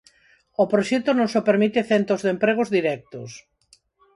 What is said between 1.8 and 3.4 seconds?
centos de empregos directos.